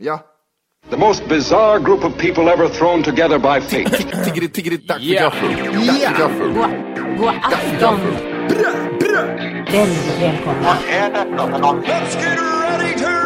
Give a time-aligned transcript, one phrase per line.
[0.00, 0.20] ja.
[0.90, 3.96] The most bizarre group of people ever thrown together by fate.
[4.24, 5.22] Tiggeri, tiggeri, dack för Ja.
[5.22, 5.50] gaffel.
[5.86, 6.52] Dack för gaffel.
[7.18, 8.00] God afton!
[9.72, 10.76] Väldigt välkomna.
[10.82, 10.90] Vi kör!
[10.90, 13.19] Jävlar vad högt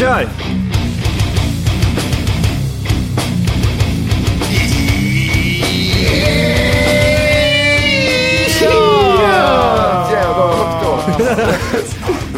[0.00, 0.16] då.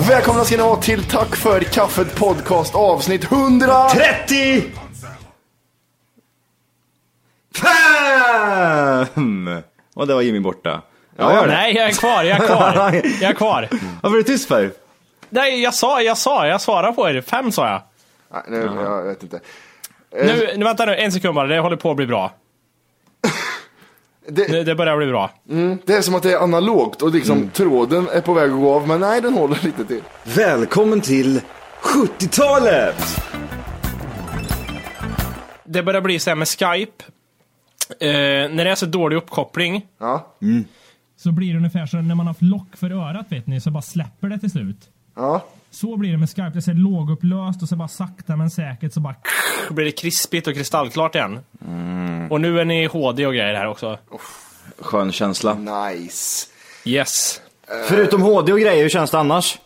[0.09, 3.89] Välkomna ska ni vara till Tack för kaffet podcast avsnitt 100.
[3.89, 4.63] 30!
[9.15, 9.51] Fem!
[9.95, 10.83] Och där var Jimmy borta.
[11.17, 11.53] Ja, gör det.
[11.53, 12.93] Nej, jag är kvar, jag är kvar.
[13.21, 13.69] Jag är kvar.
[14.03, 14.71] Varför är du tyst för?
[15.35, 17.21] Nej, jag sa, jag sa, jag svarade på er.
[17.21, 17.83] Fem sa jag.
[18.33, 19.37] Nej, nu, jag vet inte.
[20.17, 21.47] Eh, Nu, nu, vänta nu, en sekund bara.
[21.47, 22.33] Det håller på att bli bra.
[24.29, 25.31] Det, Det, det börjar bli bra.
[25.85, 28.75] det är som att det är analogt och liksom tråden är på väg att gå
[28.75, 30.03] av, men nej, den håller lite till.
[30.25, 31.41] Välkommen till
[31.83, 32.97] 70-talet!
[35.65, 37.05] Det börjar bli så här med Skype.
[38.01, 38.09] Eh,
[38.51, 39.87] när det är så dålig uppkoppling.
[40.01, 40.37] Ja,
[41.17, 43.83] Så blir det ungefär så när man har lock för örat vet ni, så bara
[43.83, 44.89] släpper det till slut.
[45.15, 45.45] Ja.
[45.71, 46.51] Så blir det med Skype.
[46.55, 49.15] Det är lågupplöst och så bara sakta men säkert så bara
[49.71, 51.41] blir det krispigt och kristallklart igen.
[52.31, 53.99] Och nu är ni i HD och grejer här också.
[54.79, 55.55] Skön känsla.
[55.55, 56.47] Nice.
[56.85, 57.41] Yes.
[57.89, 59.59] Förutom HD och grejer, hur känns det annars?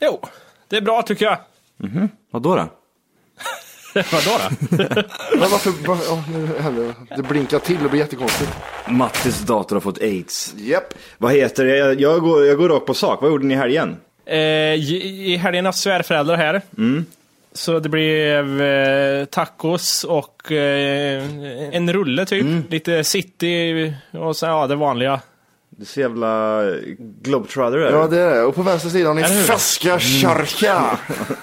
[0.00, 0.20] Jo,
[0.68, 1.38] det är bra tycker jag.
[2.30, 2.68] Vadå då?
[3.94, 4.76] Vadå då?
[5.38, 7.16] Men varför, var, oh, nu händer det.
[7.16, 8.52] Det blinkar till och blir jättekonstigt.
[8.88, 10.54] Mattis dator har fått aids.
[10.56, 10.94] Japp.
[11.18, 11.76] Vad heter det?
[11.76, 13.22] Jag, jag, går, jag går rakt på sak.
[13.22, 13.96] Vad gjorde ni i helgen?
[14.26, 16.62] Eh, I helgen har svärföräldrar här.
[17.52, 21.24] Så det blev eh, tacos och eh,
[21.72, 22.70] en rulle typ.
[22.70, 25.20] Lite city och så, ja, det vanliga.
[25.76, 26.62] Du är så jävla
[26.98, 28.42] globetrotter är Ja, det är det.
[28.42, 29.42] Och på vänstra sidan har ni hur?
[29.42, 30.98] Feskekärka.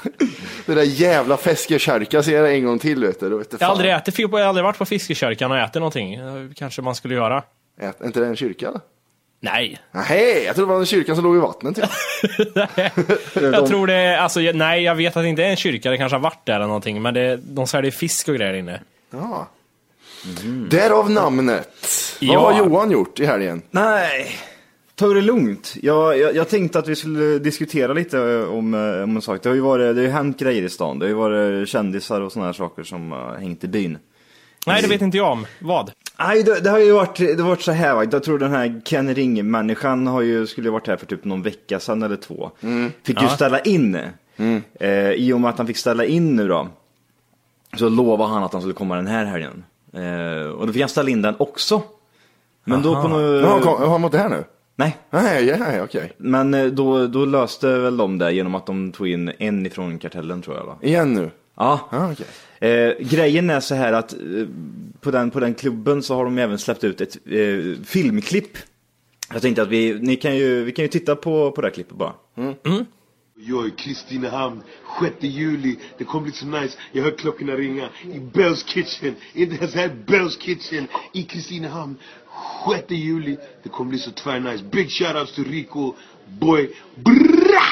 [0.66, 3.38] det där jävla Feskekärka ser jag en gång till, vet du.
[3.38, 6.20] Vet du Jag har aldrig ätit, jag har aldrig varit på fiskekörkan och ätit någonting.
[6.56, 7.44] Kanske man skulle göra.
[7.82, 8.68] Ät, är inte det en kyrka?
[8.68, 8.82] eller?
[9.42, 9.80] Nej.
[9.92, 11.76] Nej, jag tror det var en kyrka som låg i vattnet.
[11.76, 11.86] Typ.
[13.54, 15.98] Jag tror det är, alltså nej jag vet att det inte är en kyrka, det
[15.98, 17.02] kanske har varit där eller någonting.
[17.02, 18.82] Men det, de säljer fisk och grejer inne.
[19.12, 19.48] Ja.
[20.70, 21.70] Därav namnet.
[22.22, 22.40] Vad Ja.
[22.40, 23.62] har Johan gjort i helgen?
[23.72, 24.32] Nej,
[24.96, 25.76] ta det lugnt.
[25.82, 29.44] Jag, jag, jag tänkte att vi skulle diskutera lite om, eh, om en sak.
[29.44, 31.00] Det har ju varit, det har ju hänt grejer i stan.
[31.00, 33.98] Det har ju varit kändisar och sådana här saker som har hängt i byn.
[34.68, 35.46] Nej det vet inte jag om.
[35.60, 35.92] Vad?
[36.20, 38.06] Nej, det, det har ju varit, det har varit så här va.
[38.12, 41.42] Jag tror den här Ken Ring-människan har ju, skulle ju varit här för typ någon
[41.42, 42.52] vecka sedan eller två.
[43.04, 43.36] Fick ju Ja.
[43.36, 43.98] ställa in.
[44.80, 46.68] Eh, I och med att han fick ställa in nu då.
[47.78, 49.64] Så lovade han att han skulle komma den här helgen.
[49.94, 51.82] Eh, och då fick han ställa in den också.
[52.64, 53.44] Men då på något...
[53.46, 54.44] Har han, kom- har han varit här nu?
[54.76, 56.14] Nej, Nej, ja, okej.
[56.18, 60.00] men eh, då, då löste väl de det genom att de tog in en ifrån
[60.00, 60.76] kartellen tror jag va?
[60.82, 61.32] Igen nu?
[61.60, 61.90] Ja.
[61.92, 62.26] Ja, okej.
[62.72, 64.20] Eh, grejen är så här att eh,
[65.02, 68.58] på, den, på den klubben så har de även släppt ut ett eh, filmklipp.
[69.34, 71.74] Jag tänkte att vi, ni kan ju, vi kan ju titta på, på det här
[71.74, 72.14] klippet bara.
[73.36, 74.62] Jag är Kristinehamn,
[75.02, 75.76] 6 juli.
[75.98, 76.78] Det kommer bli så nice.
[76.92, 79.16] Jag hör klockorna ringa i Bells Kitchen.
[79.34, 81.96] Inte ens här Bells Kitchen i Kristinehamn.
[82.76, 83.38] 6 juli.
[83.64, 84.64] Det kommer bli så tvärnice.
[84.64, 85.94] Big shoutouts till Rico,
[86.28, 86.70] boy.
[86.96, 87.64] Bra!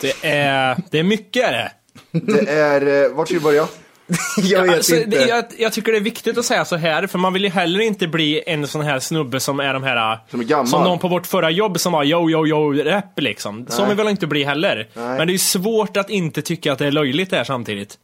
[0.00, 1.72] Det är, det är mycket är det.
[2.10, 3.66] Det är, eh, vart ska vi börja?
[4.42, 5.08] Jag vet Alltså, inte.
[5.18, 7.50] det, jag, jag tycker det är viktigt att säga så här, för man vill ju
[7.50, 10.18] heller inte bli en sån här snubbe som är de här...
[10.30, 10.66] Som är gammal.
[10.66, 13.66] Som någon på vårt förra jobb som var yo, yo, yo, rap liksom.
[13.68, 13.94] Så Nej.
[13.94, 14.88] vill jag inte bli heller.
[14.94, 17.98] Men det är ju svårt att inte tycka att det är löjligt det här samtidigt.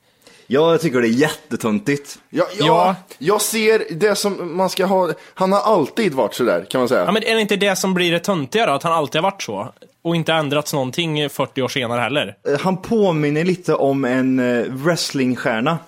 [0.46, 2.18] Jag tycker det är jättetöntigt.
[2.30, 2.94] Ja, ja, Ja.
[3.18, 7.04] Jag ser det som man ska ha, han har alltid varit sådär kan man säga.
[7.04, 8.72] Ja, men är det inte det som blir det töntiga då?
[8.72, 9.72] Att han alltid har varit så?
[10.02, 12.36] Och inte ändrats någonting 40 år senare heller?
[12.48, 15.78] Eh, Han påminner lite om en eh, wrestlingstjärna.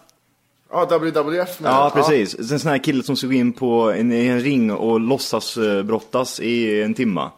[0.71, 1.71] Ja, WWF med.
[1.71, 2.51] Ja, precis.
[2.53, 5.83] En sån här kille som ska gå in på en, en ring och låtsas eh,
[5.83, 7.31] brottas i en timma.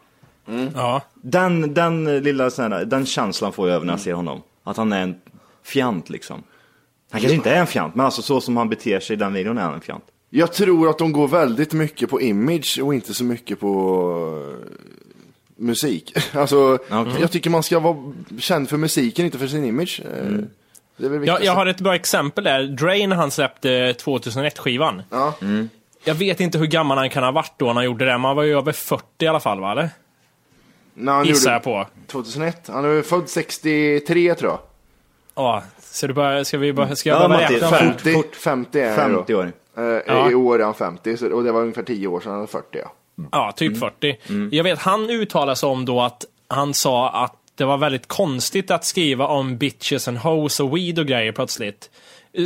[0.74, 1.02] Ja.
[1.14, 4.42] Den, den lilla sån här, den känslan får jag över när jag ser honom.
[4.64, 5.14] Att han är en
[5.64, 6.42] fjant liksom.
[7.10, 9.32] Han kanske inte är en fjant, men alltså så som han beter sig i den
[9.32, 10.04] videon är han en fjant.
[10.30, 14.54] Jag tror att de går väldigt mycket på image och inte så mycket på
[15.56, 16.16] musik.
[16.34, 17.12] Alltså, Okej.
[17.20, 17.96] jag tycker man ska vara
[18.38, 20.00] känd för musiken, inte för sin image.
[20.04, 23.06] Eh, är väl Jag, har ett bra exempel där.
[23.06, 25.02] När han släppte 2001-skivan.
[25.10, 25.34] Ja.
[26.04, 28.24] Jag vet inte hur gammal han kan ha varit då när han gjorde det, men
[28.24, 29.90] han var ju över 40 i alla fall va, eller?
[30.94, 31.86] När han Gissar jag på.
[32.06, 32.68] 2001.
[32.68, 34.58] Han är född 63 tror jag.
[35.34, 37.68] Ja, så du bara, ska vi bara, ska jag Ja, bara Matti, räkna?
[37.70, 37.98] fem- här?
[37.98, 39.38] 50, 50 är han 50 då.
[39.38, 39.52] år.
[39.76, 40.30] Eh, Ja.
[40.30, 42.46] I år är han 50, så, och det var ungefär 10 år sedan han var
[42.46, 42.92] 40 ja.
[43.32, 44.16] Ja, typ 40.
[44.50, 48.70] Jag vet, han uttalade sig om då att han sa att det var väldigt konstigt
[48.70, 51.90] att skriva om bitches and hoes och weed och grejer plötsligt.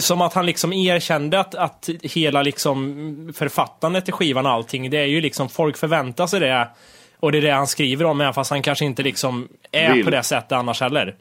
[0.01, 4.99] Som att han liksom erkände att, att hela liksom författandet till skivan och allting, det
[4.99, 6.69] är ju liksom, folk förväntar sig det.
[7.21, 10.05] Och det är det han skriver om, även fast han kanske inte liksom är Vill.
[10.05, 11.17] på det sättet annars heller.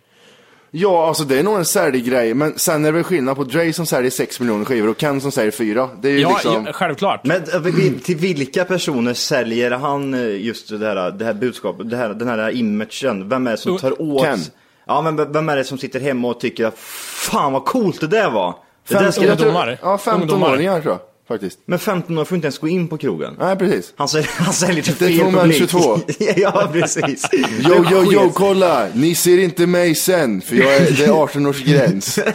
[0.79, 3.73] Ja, alltså det är nog en säljgrej, men sen är det väl skillnad på Dre
[3.73, 5.89] som säljer 6 miljoner skivor och Ken som säljer 4.
[6.01, 6.65] Det är ju Ja, liksom...
[6.65, 7.25] ja, självklart.
[7.25, 11.97] Men eh, till vilka personer säljer han eh, just det här, det här budskapet, det
[11.97, 13.29] här, den här imagen?
[13.29, 14.23] Vem är det som Jo, tar åt?
[14.23, 14.39] Ken.
[14.87, 18.07] Ja, men vem är det som sitter hemma och tycker att fan vad coolt det
[18.07, 18.55] där var?
[18.87, 19.37] Det där ska jag jag...
[19.37, 19.77] tror- ungdomar.
[19.81, 21.59] Ja, 15-åringar tror jag faktiskt.
[21.65, 23.35] Men 15 år får inte ens gå in på krogen.
[23.39, 23.93] Nej, precis.
[23.95, 25.57] Han säljer, han säljer till Det är fel två män, publik.
[25.69, 25.99] 22.
[26.41, 27.25] ja, precis.
[27.59, 28.87] Jo, jo, jo, kolla!
[28.93, 32.19] Ni ser inte mig sen, för jag är, det är 18-årsgräns.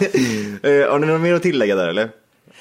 [0.62, 2.08] Eh, Har ni något mer att tillägga där eller?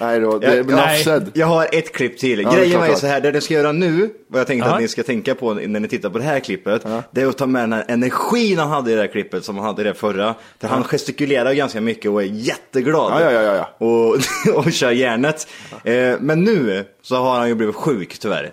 [0.01, 1.23] Nej då, det är Jag-.
[1.33, 2.39] Jag har ett klipp till.
[2.39, 4.75] är Grejen var ju så här, det ni ska göra nu, vad jag tänkte Ja.
[4.75, 7.37] att ni ska tänka på när ni tittar på det här klippet, det är att
[7.37, 9.85] ta med den här energin han hade i det här klippet som han hade i
[9.85, 10.35] det förra.
[10.59, 13.11] För han gestikulerar ganska mycket och är jätteglad.
[13.21, 14.17] Ja, ja, ja, ja, Och,
[14.65, 15.47] och kör järnet.
[15.83, 18.51] Eh, men nu så har han ju blivit sjuk tyvärr.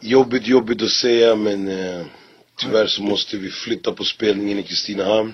[0.00, 2.06] Jobbigt, jobbigt att säga men eh,
[2.56, 5.32] tyvärr så måste vi flytta på spelningen i Kristinehamn.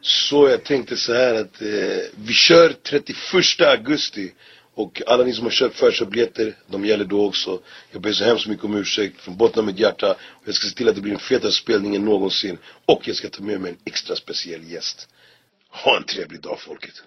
[0.00, 1.68] Så jag tänkte så här att eh,
[2.14, 3.16] vi kör 31
[3.60, 4.32] augusti
[4.74, 7.60] och alla ni som har köpt förköpsbiljetter, de gäller då också.
[7.92, 10.10] Jag ber så hemskt mycket om ursäkt från botten av mitt hjärta.
[10.12, 12.58] Och jag ska se till att det blir en fetare spelning än någonsin.
[12.86, 15.08] Och jag ska ta med mig en extra speciell gäst.
[15.70, 17.02] Ha en trevlig dag folket.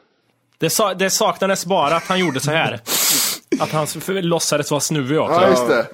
[0.61, 2.79] Det, sa, det saknades bara att han gjorde så här.
[3.59, 5.41] Att han låtsades vara snuvig också.
[5.41, 5.87] Ja, just det.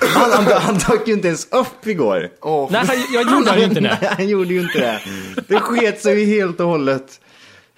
[0.14, 2.30] Han, han, han dök ju inte ens upp igår.
[2.42, 3.98] Åh, Nej, han, jag gjorde ju inte det.
[4.02, 5.00] Nej, han gjorde ju inte det.
[5.48, 7.20] Det sket sig ju helt och hållet.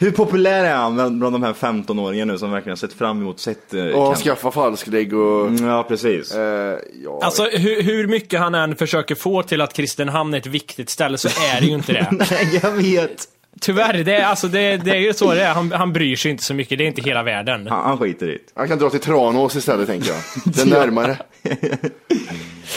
[0.01, 3.41] Hur populär är han bland de här 15-åringarna nu som verkligen har sett fram emot
[3.41, 5.47] sett eh, och skaffa falsklägg och...
[5.47, 6.35] Mm, Ja, precis.
[6.35, 10.47] Eh, ja, Alltså hur, hur mycket han än försöker få till att Kristinehamn är ett
[10.47, 12.09] viktigt ställe så är det ju inte det.
[12.11, 13.29] Nej, jag vet.
[13.61, 15.55] Tyvärr, det är, alltså, det, det är ju så det är.
[15.55, 17.67] Han, han bryr sig inte så mycket, det är inte hela världen.
[17.67, 18.39] Han, han skiter i det.
[18.55, 20.19] Han kan dra till Tranås istället tänker jag.
[20.55, 21.19] Det är närmare.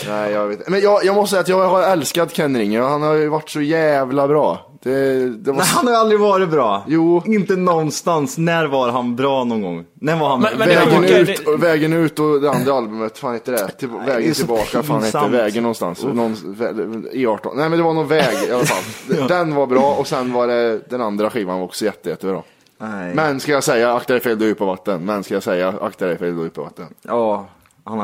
[0.08, 0.70] Nej, jag vet.
[0.70, 2.82] Men jag, jag måste säga att jag har älskat Ken Ringer.
[2.82, 4.71] Han har ju varit så jävla bra.
[4.84, 5.58] Det, det var...
[5.58, 6.84] Nej, han har aldrig varit bra.
[6.88, 7.24] Jo.
[7.26, 8.38] Inte någonstans.
[8.38, 9.86] När var han bra någon gång?
[9.94, 11.48] När var han Men- men det vägen råkar- ut?
[11.48, 13.68] och vägen ut och det andra albumet, fan heter det?
[13.68, 15.34] Till, det är vägen så tillbaka, fan pinsamt.
[15.34, 16.04] vägen någonstans.
[16.04, 17.52] Någon, vä- E18.
[17.56, 19.28] Nej men det var någon väg i alla fall.
[19.28, 22.42] Den var bra och sen var det den andra skivan var också jätte, jättebra.
[22.78, 23.16] Nej.
[23.16, 25.06] Men ska jag säga, akta dig fel du är på vatten.
[25.06, 26.86] Men ska jag säga, akta dig fel du är på vatten.
[27.02, 27.46] Ja.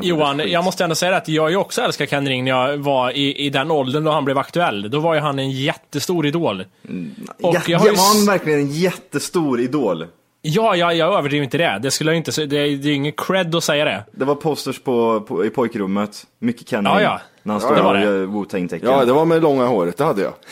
[0.01, 3.11] Johan, jag måste ändå säga att jag ju också älskar Ken Ring när jag var
[3.11, 4.89] i, i den åldern då han blev aktuell.
[4.91, 6.61] Då var ju han en jättestor idol.
[6.61, 10.05] Och Ja, jag har ju var han verkligen en jättestor idol?
[10.41, 11.79] Ja, ja, jag överdriver inte det.
[11.81, 12.45] Det skulle jag inte.
[12.45, 14.03] Det, är- det är ingen cred att säga det.
[14.11, 16.23] Det var posters på, på, i pojkrummet.
[16.39, 17.03] Mycket Ken Ja, Ring.
[17.03, 17.21] ja.
[17.43, 18.05] När han Ja, stod det var och det.
[18.05, 18.89] gör Wu-Tang-tecken.
[18.89, 20.33] Ja, det var med långa håret, det hade jag.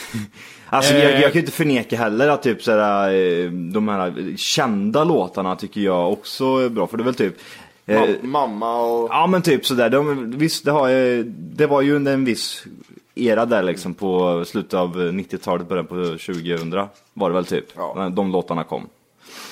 [0.70, 1.12] Alltså jag, Eh.
[1.12, 5.82] jag kan ju inte förneka heller att typ såhär, eh, de här kända låtarna tycker
[5.82, 6.88] jag också är bra.
[6.88, 7.42] För det är väl typ eh,
[7.86, 9.10] Ma- mamma och...
[9.12, 9.90] Ja men typ sådär.
[9.90, 10.90] De, visst, det, har,
[11.56, 12.64] det var ju under en viss
[13.16, 17.66] era där liksom på slutet av 90-talet, början på 2000 var det väl typ.
[17.76, 17.94] Ja.
[17.96, 18.88] När de låtarna kom.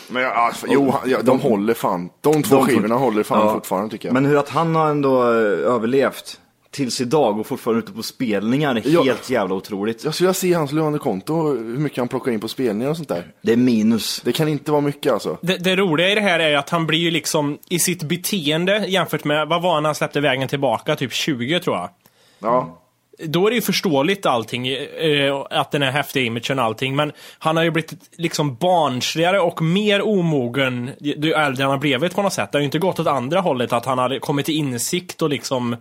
[0.09, 2.09] Men jag, alltså, jo, ja, de håller fan.
[2.21, 3.53] De två De- skivorna håller fan Ja.
[3.53, 4.13] fortfarande tycker jag.
[4.13, 6.39] Men hur att han har ändå eh, överlevt
[6.73, 8.81] tills idag och fortfarande ute på spelningar.
[8.85, 9.03] Ja.
[9.03, 10.03] Helt jävla otroligt.
[10.03, 13.27] Jag skulle se hans lönekonto, hur mycket han plockar in på spelningar och sånt där.
[13.41, 14.21] Det är minus.
[14.25, 15.37] Det kan inte vara mycket alltså.
[15.41, 18.85] Det, det roliga i det här är att han blir ju liksom i sitt beteende
[18.87, 20.95] jämfört med, vad var han han släppte vägen tillbaka?
[20.95, 21.89] Typ 20 tror jag.
[22.39, 22.79] Ja.
[23.23, 27.11] Då är det ju förståeligt allting, eh, att den här häftiga imagen och allting, men
[27.39, 32.21] han har ju blivit liksom barnsligare och mer omogen ju äldre han har blivit på
[32.21, 32.51] något sätt.
[32.51, 35.29] Det har ju inte gått åt andra hållet, att han har kommit till insikt och
[35.29, 35.75] liksom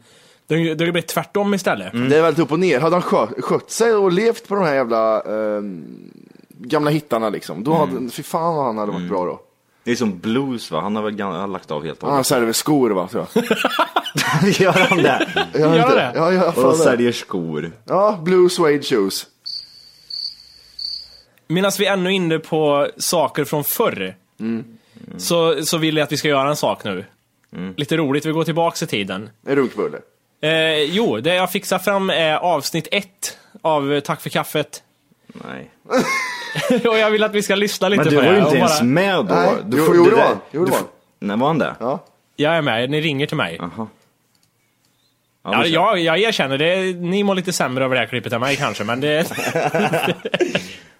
[0.56, 1.92] det det blivit tvärtom istället.
[1.92, 2.80] Det är väldigt upp och ner.
[2.80, 5.62] Hade han skött, skött sig och levt på de här jävla eh,
[6.58, 9.40] gamla hittarna liksom, då hade, fy fan vad han hade varit bra då.
[9.84, 10.80] Det är som blues va?
[10.80, 12.26] Han har väl gan- lagt av helt och Han hållet.
[12.26, 13.44] säljer skor va, tror jag.
[14.60, 15.28] Gör han det?
[15.58, 16.12] Gör inte det?
[16.14, 16.76] Ja, ja, Och fan det.
[16.76, 17.72] säljer skor.
[17.84, 19.26] ja, blue suede shoes.
[21.48, 24.16] Medan vi ännu är inne på saker från förr,
[25.16, 27.04] så, så vill jag att vi ska göra en sak nu.
[27.76, 29.30] Lite roligt, vi går tillbaks i tiden.
[29.46, 29.98] En runkbulle.
[30.42, 34.82] Eh, jo, det jag fixar fram är avsnitt ett av Tack för kaffet.
[35.26, 35.70] Nej.
[36.88, 38.38] och jag vill att vi ska lyssna lite Men du på var det.
[38.38, 39.34] ju inte ens bara- med då.
[39.34, 40.36] Nej, Du jo, får- jo, det det var han.
[40.50, 40.80] Jo, det du var
[41.18, 41.74] Nej, var han det?
[41.80, 42.04] Ja.
[42.36, 43.56] Jag är med, ni ringer till mig.
[43.60, 43.86] Jaha.
[45.44, 48.56] Ja, jag, jag erkänner det, ni mår lite sämre över det här klippet än mig
[48.56, 49.26] kanske, men det...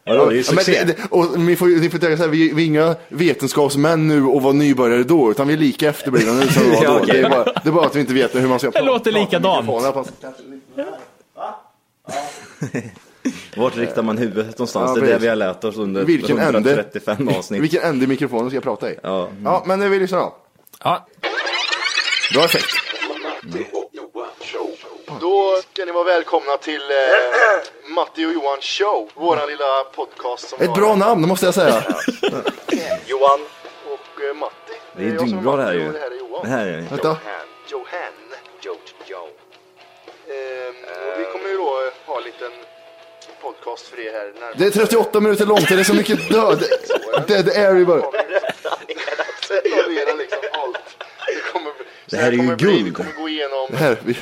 [0.04, 0.84] Vadå, det är ju Ja, men succé.
[0.84, 4.08] det, det, och ni får, ni får tänka så här, vi, vi är inga vetenskapsmän
[4.08, 6.90] nu och var nybörjare då, utan vi är lika efterblivna nu som vi var Ja,
[6.92, 6.98] då.
[7.02, 7.14] okej.
[7.20, 8.84] Det, är bara, det är bara att vi inte vet hur man ska prata.
[8.86, 9.66] låter prata med likadant.
[13.56, 14.90] Vart riktar man huvudet någonstans?
[14.94, 15.22] Ja, det är det precis.
[15.24, 16.58] vi har lärt oss under Vilken ände?
[16.70, 17.62] 135 avsnitt.
[17.62, 18.96] Vilken ände i mikrofonen ska jag prata i?
[19.02, 19.28] Ja.
[19.44, 20.36] Ja, men nu vill lyssna då.
[20.84, 21.06] Ja,
[22.34, 22.66] Bra effekt.
[25.20, 30.48] Då ska ni vara välkomna till eh, Matti och Johan show, våran lilla podcast.
[30.48, 31.84] Som Ett bra namn, måste jag säga.
[33.06, 33.40] Johan
[33.86, 34.54] och eh, Matti.
[34.96, 35.86] Det är jag som dyrbra det här Matti ju.
[35.88, 36.40] och Det här är Johan.
[36.44, 36.80] Det här är...
[36.80, 37.08] Vänta.
[37.08, 37.18] Johan.
[37.70, 38.12] Johan.
[38.62, 38.76] Joe,
[39.06, 39.28] Joe.
[40.28, 40.74] Ehm,
[41.14, 42.52] och vi kommer ju då eh, ha en liten
[43.42, 44.32] podcast för er här.
[44.40, 44.58] närmast.
[44.58, 46.64] Det är 38 minuter långt, det är så mycket död.
[47.26, 48.12] Dead air i början.
[49.48, 50.78] Servera liksom allt.
[51.26, 51.72] Det, kommer,
[52.06, 52.96] Det här är ju kommer bli- Vi guld.
[52.96, 54.16] kommer gå igenom Det här, vi,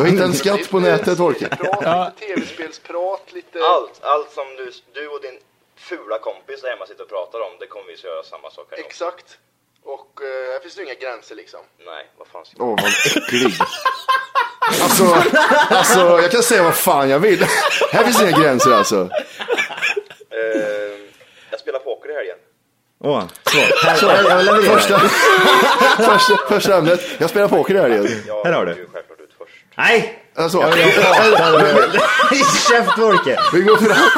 [0.00, 1.48] du har inte en skatt på nätet, Orke.
[1.48, 3.58] Prat, lite tv-spelsprat, lite...
[3.58, 5.38] Allt, allt som du, du och din
[5.76, 8.66] fula kompis där hemma sitter och pratar om, det kommer vi att göra samma sak
[8.70, 8.78] här.
[8.78, 9.38] Exakt.
[9.84, 11.60] Och eh, här finns det inga gränser liksom.
[11.86, 13.52] Nej, vad fan ska Åh, vad äcklig.
[14.82, 15.04] Alltså,
[15.70, 17.44] alltså, jag kan säga vad fan jag vill.
[17.92, 19.10] Här finns inga gränser alltså.
[20.30, 20.98] Eh,
[21.50, 22.38] jag spelar poker i helgen.
[23.04, 23.58] Åh, så.
[23.58, 24.76] Här, jag, jag levererar.
[24.76, 24.98] Första,
[26.02, 27.00] första, första ämnet.
[27.18, 28.22] Jag spelar poker här igen.
[28.26, 28.88] Jag Här har du.
[29.80, 30.16] Nej!
[30.34, 30.58] Alltså,
[32.68, 33.38] Käft Orke!
[33.52, 34.10] vi går fram.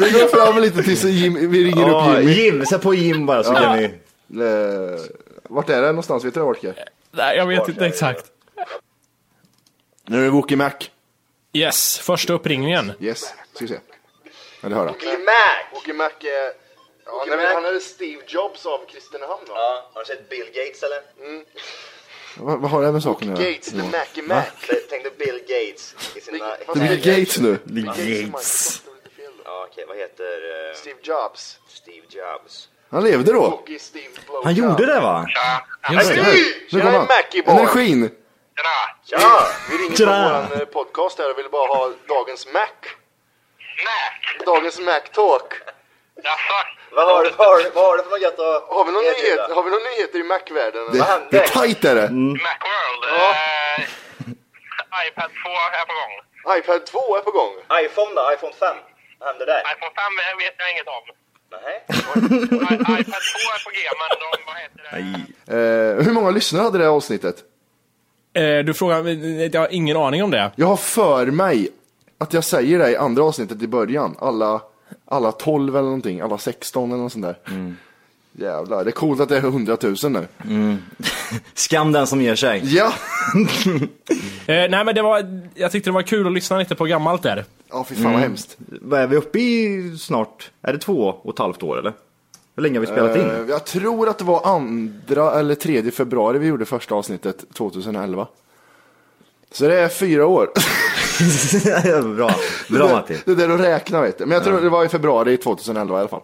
[0.00, 2.32] Vi går fram lite tills Jim, vi ringer upp Ja, Jimmy.
[2.32, 3.84] Jim, sätt på Jim bara så kan vi...
[3.84, 5.00] Eh,
[5.42, 6.24] vart är det någonstans?
[6.24, 6.74] Vet du det, Orke?
[7.10, 8.24] nej, jag vet inte exakt.
[10.06, 10.70] Nu är det Wookie Mac.
[11.52, 12.92] Yes, första uppringningen.
[13.00, 13.20] Yes,
[13.54, 13.78] ska vi se.
[14.60, 14.94] Ja, det hör jag.
[14.94, 15.78] Åke Mac!
[15.78, 16.52] Åke Mac är...
[17.06, 19.54] Ja, nej, men han är Steve Jobs av Kristinehamn va?
[19.54, 20.98] Ja, har du sett Bill Gates eller?
[22.36, 23.50] Vad, vad har det med saken att göra?
[23.50, 24.44] Gates, the Mac Mac.
[24.90, 26.56] Tänk dig Bill Gates i sina...
[26.74, 27.58] Det blir Gates nu.
[27.64, 28.82] Gates.
[29.44, 31.58] Ja, okej, vad heter eh, Steve Jobs.
[31.68, 32.68] Steve Jobs?
[32.90, 33.62] Han levde då.
[33.80, 34.08] Steve.
[34.44, 35.26] Han gjorde det va?
[35.92, 36.22] Just det.
[36.22, 36.32] Nu
[36.70, 37.06] Tjena, kommer han.
[37.06, 37.54] Mackie boy.
[37.54, 38.10] Energin.
[39.04, 39.18] Tja!
[39.70, 40.12] Vi ringer Tjena.
[40.12, 42.68] på våran eh, podcast här och vill bara ha dagens Mac.
[43.86, 44.44] Mac?
[44.46, 45.52] Dagens Mac Talk.
[46.96, 48.90] Vad har du, vad har du, vad har du för något gött att Har vi
[48.90, 49.10] erbjuda?
[49.18, 50.82] nyheter, har vi några nyheter i Mac-världen?
[50.92, 50.98] Det,
[51.30, 52.08] det är tajt är det.
[52.46, 53.02] Macworld.
[53.14, 53.28] Ja.
[53.78, 56.12] Eh, iPad 2 är på gång.
[56.58, 57.52] iPad 2 är på gång.
[57.84, 58.22] iPhone då?
[58.34, 58.76] iPhone 5?
[59.18, 59.60] Vad händer där?
[59.72, 61.04] iPhone 5 vet jag inget om.
[61.56, 61.76] Nej.
[63.00, 64.80] IPad 2 är på G, men de, vad heter
[65.46, 65.98] det?
[65.98, 67.36] Eh, hur många lyssnare hade det här avsnittet?
[68.36, 68.96] Eh, du frågar,
[69.54, 70.50] jag har ingen aning om det.
[70.56, 71.68] Jag har för mig
[72.18, 74.16] att jag säger det i andra avsnittet i början.
[74.20, 74.60] Alla,
[75.04, 77.36] alla 12 eller någonting, alla 16 eller något sånt där.
[78.32, 80.26] Jävlar, det är coolt att det är 100 000 nu.
[81.54, 82.60] Skam den som ger sig.
[82.64, 82.92] Ja!
[84.46, 87.22] Eh, nej men det var, jag tyckte det var kul att lyssna lite på gammalt
[87.22, 87.44] där.
[87.70, 88.56] Ja, fy fan vad hemskt.
[88.58, 90.50] Vad är vi uppe i snart?
[90.62, 91.92] Är det två och ett halvt år eller?
[92.56, 93.30] Hur länge har vi spelat in?
[93.30, 98.26] Eh, jag tror att det var andra eller tredje februari vi gjorde första avsnittet 2011.
[99.52, 100.48] Så det är fyra år.
[102.16, 102.30] Bra,
[102.68, 103.16] bra Matti.
[103.24, 104.26] Det är där att räkna vet du.
[104.26, 106.20] Men jag tror det var i februari 2011 i alla fall.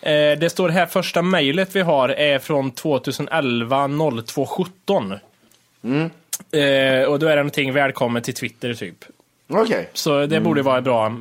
[0.00, 3.88] Eh, det står här, första mejlet vi har är från 2011
[4.26, 5.12] 02 17.
[5.12, 9.04] Eh, och då är det någonting välkommen till Twitter typ.
[9.48, 9.90] Okej.
[9.92, 11.16] Så det borde vara ett bra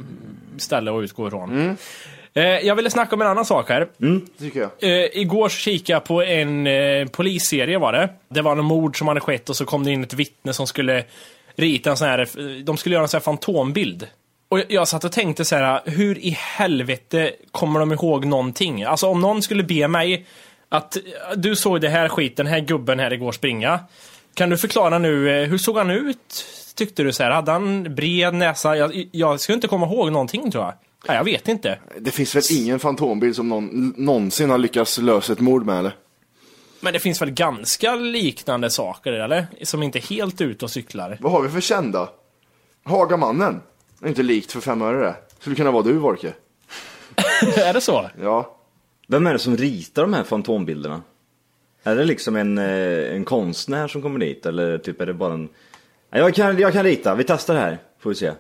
[0.58, 1.78] ställe att utgå ifrån.
[2.34, 3.88] Eh, jag ville snacka om en annan sak här.
[4.40, 4.70] Tycker jag.
[4.80, 8.10] Eh, igår så kikade jag på en eh, polisserie var det.
[8.30, 10.68] Det var en mord som hade skett och så kom det in ett vittne som
[10.68, 11.04] skulle
[11.56, 12.30] rita en sån här,
[12.64, 14.08] de skulle göra en sån här fantombild.
[14.50, 18.84] Och jag, satt och tänkte så här, hur i helvete kommer de ihåg någonting?
[18.84, 20.26] Alltså om någon skulle be mig
[20.70, 20.98] att
[21.36, 23.80] du såg det här skiten, den här gubben här igår springa.
[24.34, 26.46] Kan du förklara nu, eh, hur såg han ut?
[26.76, 28.78] Tyckte du så här, hade han bred näsa?
[28.78, 30.74] Jag, jag skulle inte komma ihåg någonting tror jag.
[31.08, 31.80] Nej, jag vet inte.
[32.00, 35.96] Det finns väl ingen fantombild som någon någonsin har lyckats lösa ett mord med eller?
[36.86, 39.48] Men det finns väl ganska liknande saker, eller?
[39.64, 41.18] Som inte är helt ute och cyklar.
[41.22, 42.10] Vad har vi för kända?
[42.84, 43.62] Hagamannen.
[44.00, 45.16] Det är inte likt för fem öre det.
[45.40, 46.34] Skulle kunna vara du Wolke.
[47.58, 48.10] är det så?
[48.22, 48.58] Ja.
[49.08, 51.02] Vem är det som ritar de här fantombilderna?
[51.84, 55.34] Är det liksom en, eh, en konstnär som kommer dit eller typ är det bara
[55.34, 55.50] en...
[56.10, 58.32] Ja, Jag kan, jag kan rita, vi testar det här, får vi se.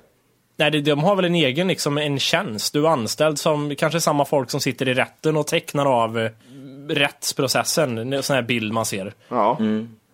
[0.58, 2.74] Nej, de har väl en egen, liksom en tjänst.
[2.74, 6.32] Du är anställd som kanske samma folk som sitter i rätten och tecknar av eh,
[6.90, 8.14] rättsprocessen.
[8.14, 9.14] En sån här bild man ser.
[9.30, 9.60] Ja.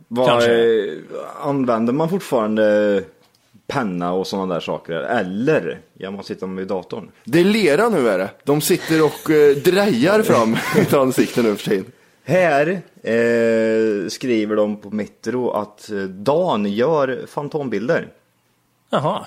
[0.08, 0.54] Vad, Kanske.
[0.54, 0.98] eh,
[1.42, 3.04] använder man fortfarande
[3.68, 4.94] penna och sådana där saker?
[4.94, 7.12] Eller gör man sitter vid datorn?
[7.24, 8.30] Det är lera nu är det.
[8.44, 11.86] De sitter och eh, drejar fram ett ansikte nu för tiden.
[12.24, 12.68] Här
[13.04, 18.08] eh, skriver de på Metro att eh, Dan gör fantombilder.
[18.90, 19.26] Jaha.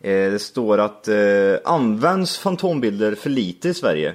[0.00, 1.16] Eh, det står att eh,
[1.64, 4.14] används fantombilder för lite i Sverige.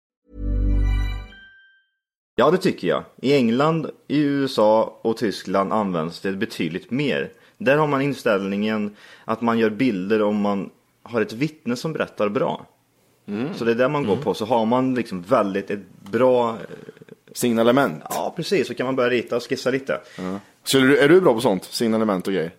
[2.35, 3.03] Ja, det tycker jag.
[3.21, 7.31] I England, i USA och Tyskland används det betydligt mer.
[7.57, 10.69] Där har man inställningen att man gör bilder om man
[11.03, 12.65] har ett vittne som berättar bra.
[13.55, 14.33] Så det är där man går på.
[14.33, 15.79] Så har man liksom väldigt ett
[16.11, 16.49] bra...
[16.49, 16.55] eh,
[17.33, 18.03] Signalement.
[18.09, 18.67] Ja, precis.
[18.67, 20.01] Så kan man börja rita och skissa lite.
[20.63, 21.63] Så är du, är du bra på sånt?
[21.63, 22.51] Signalement och grejer?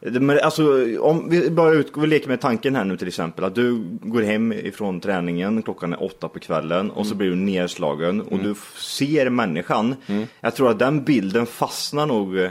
[0.00, 0.62] Men alltså,
[1.00, 4.22] om vi bara utgår, vi leker med tanken här nu till exempel, att du går
[4.22, 7.18] hem ifrån träningen, klockan är åtta på kvällen och så Mm.
[7.18, 9.94] blir du nedslagen och du f- ser människan.
[10.40, 12.50] Jag tror att den bilden fastnar nog eh,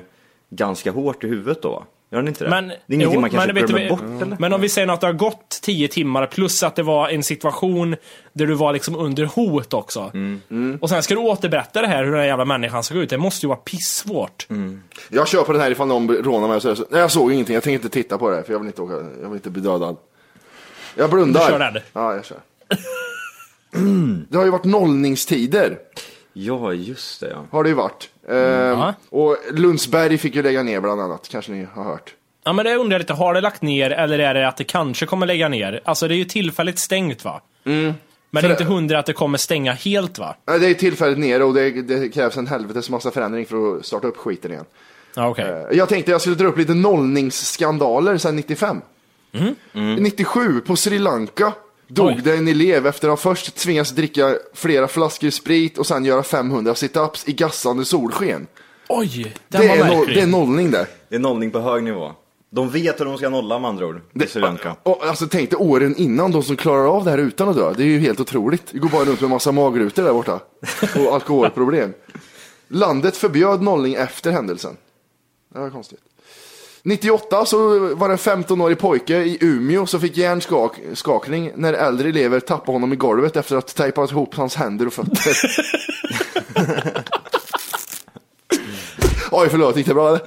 [0.49, 1.83] ganska hårt i huvudet då.
[2.11, 2.49] Gör den inte det?
[2.49, 4.37] Men, det är ingenting jo, man kanske men glömmer bort eller?
[4.39, 7.23] Men om vi säger att det har gått tio timmar plus att det var en
[7.23, 7.95] situation
[8.33, 10.11] där du var liksom under hot också.
[10.13, 10.77] Mm.
[10.81, 13.09] Och sen ska du återberätta det här hur den här jävla människan såg ut.
[13.09, 14.47] Det måste ju vara pissvårt.
[14.49, 14.83] Mm.
[15.09, 16.85] Jag kör på den här ifall någon rånar mig och säger så.
[16.89, 17.53] Nej, jag såg ingenting.
[17.53, 19.61] Jag tänker inte titta på det för jag vill inte, åka, jag vill inte bli
[19.61, 19.97] dödad.
[20.95, 21.45] Jag blundar.
[21.45, 21.81] Du kör rädd?
[21.93, 22.37] Ja, jag kör.
[24.29, 25.77] Det har ju varit nollningstider.
[26.37, 27.45] Ja, just det ja.
[27.51, 28.09] Har det ju varit.
[28.29, 31.27] Eh, och Lundsberg fick ju lägga ner bland annat.
[31.31, 32.13] Kanske ni har hört.
[32.43, 34.63] Ja men det undrar jag lite, har det lagt ner eller är det att det
[34.63, 35.81] kanske kommer lägga ner?
[35.85, 37.41] Alltså det är ju tillfälligt stängt va?
[37.63, 37.93] Men
[38.31, 40.35] det är inte hundra att det kommer stänga helt va?
[40.47, 43.85] Nej, Det är tillfälligt nere och det, det krävs en helvetes massa förändring för att
[43.85, 44.65] starta upp skiten igen.
[45.15, 45.45] Ja, okej.
[45.45, 48.81] Eh, Jag tänkte jag skulle dra upp lite nollningsskandaler sedan 95.
[49.97, 51.53] 97 på Sri Lanka
[51.87, 56.05] dog det en elev efter att ha först tvingats dricka flera flaskor sprit och sen
[56.05, 58.47] göra 500 sit-ups i gassande solsken.
[58.89, 60.15] Oj, den Det var är, märklig.
[60.17, 60.87] det är nollning där.
[61.09, 62.11] Det är nollning på hög nivå.
[62.49, 64.01] De vet hur de ska nolla med andra ord.
[64.13, 64.75] I Sri Lanka.
[64.83, 67.73] Och, alltså tänk dig åren innan, de som klarar av det här utan att dö.
[67.77, 68.63] Det är ju helt otroligt.
[68.71, 70.39] Det går bara runt med massa magrutor där borta.
[70.95, 71.93] Och alkoholproblem.
[72.67, 74.77] Landet förbjöd nollning efter händelsen.
[75.53, 75.99] Det var konstigt.
[76.85, 82.39] 98 så var det en 15-årig pojke i Umeå som fick hjärnskakning när äldre elever
[82.39, 85.33] tappade honom i golvet efter att tejpat ihop hans händer och fötter.
[89.31, 90.21] Oj, förlåt, gick det bra eller?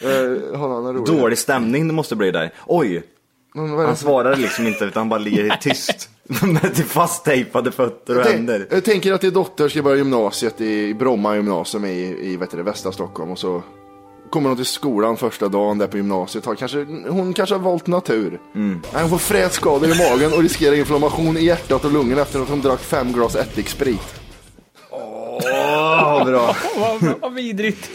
[0.00, 1.06] En rolig?
[1.06, 2.54] Dålig stämning det måste bli där.
[2.66, 3.02] Oj!
[3.54, 6.08] Han svarar liksom inte utan han bara ligger tyst.
[6.42, 8.66] Med till fasttejpade fötter och Jag, händer.
[8.70, 12.62] jag tänker att din dotter ska börja gymnasiet i Bromma gymnasium i, i vet det,
[12.62, 13.62] västra Stockholm och så
[14.30, 16.44] kommer hon till skolan första dagen där på gymnasiet.
[16.44, 18.40] Har kanske, hon kanske har valt natur.
[18.92, 22.48] Nej, hon får frätskador i magen och riskerar inflammation i hjärtat och lungorna efter att
[22.48, 24.20] hon drack fem glas ättiksprit.
[24.90, 26.56] Åh, bra.
[26.76, 27.90] vad, vad vidrigt.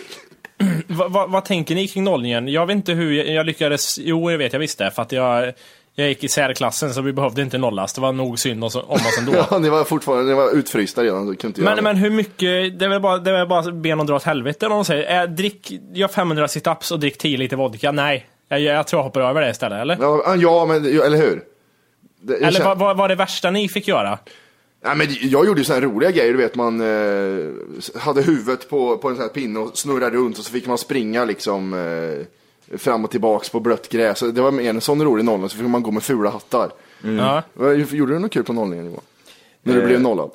[0.87, 2.47] vad, vad, vad tänker ni kring nollningen?
[2.47, 3.99] Jag vet inte hur jag, jag lyckades.
[4.01, 4.91] Jo, jag vet, jag visste.
[4.91, 5.53] För att jag,
[6.01, 7.93] jag gick i särklassen så vi behövde inte nollas.
[7.93, 9.45] Det var nog synd om oss ändå.
[9.51, 11.27] Ja, ni var fortfarande ni var utfrysta redan.
[11.27, 13.99] Så kunde Men, men hur mycket, det är väl bara, det är väl bara ben
[13.99, 15.21] och dra åt helvete de säger.
[15.21, 17.91] Äh, drick, gör 500 situps och drick 10 liter vodka.
[17.91, 19.97] Nej, jag, jag tror jag hoppar över det istället, eller?
[20.01, 21.43] Ja, ja, men eller hur?
[22.21, 24.19] Det, eller känner- vad vad var det värsta ni fick göra?
[24.83, 28.97] Ja, men jag gjorde ju sådana roliga grejer, du vet man eh, hade huvudet på,
[28.97, 32.25] på en sån här pinne och snurrade runt och så fick man springa liksom eh,
[32.77, 34.19] fram och tillbaks på blött gräs.
[34.19, 36.71] Det var en sån rolig nollning, så fick man gå med fula hattar.
[37.17, 37.41] Ja.
[37.53, 39.01] Vad- Gjorde du något kul på nollningen Johan?
[39.63, 40.31] När du Eh, blev nollad?